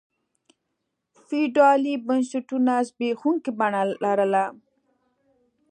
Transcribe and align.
فیوډالي 1.25 1.93
بنسټونو 2.07 2.75
زبېښونکي 2.87 3.51
بڼه 3.59 3.81
لرله. 4.03 4.45